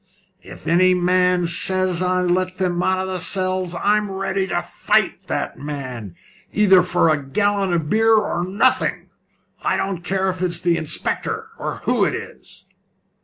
"If 0.41 0.65
any 0.65 0.95
man 0.95 1.45
says 1.45 2.01
I 2.01 2.21
let 2.23 2.57
them 2.57 2.79
men 2.79 2.87
out 2.87 2.99
of 3.01 3.07
the 3.09 3.19
cells, 3.19 3.75
I'm 3.75 4.09
ready 4.09 4.47
to 4.47 4.63
fight 4.63 5.27
that 5.27 5.59
man, 5.59 6.15
either 6.51 6.81
for 6.81 7.09
a 7.13 7.21
gallon 7.23 7.71
of 7.71 7.87
beer 7.87 8.15
or 8.15 8.43
nothing. 8.43 9.11
I 9.61 9.77
don't 9.77 10.03
care 10.03 10.27
if 10.31 10.41
it's 10.41 10.59
the 10.59 10.75
inspector, 10.75 11.49
or 11.59 11.81
who 11.85 12.03
it 12.03 12.15
is." 12.15 12.65